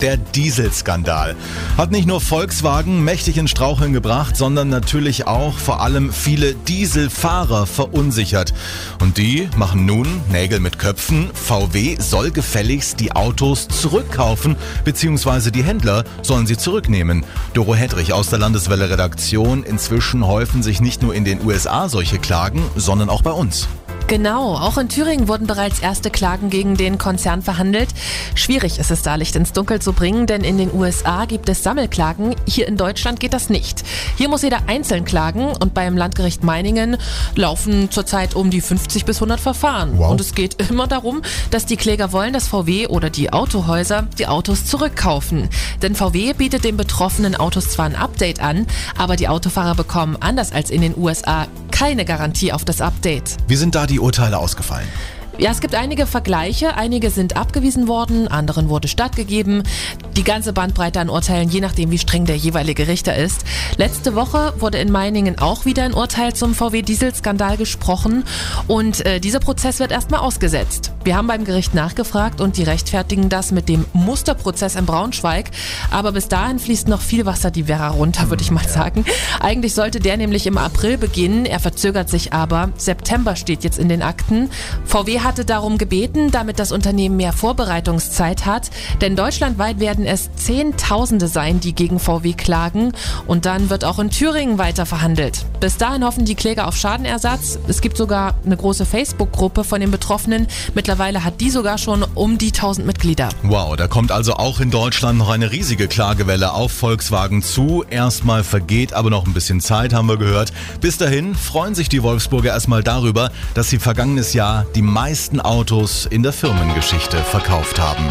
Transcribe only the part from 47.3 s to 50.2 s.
Autos zwar ein Update an, aber die Autofahrer bekommen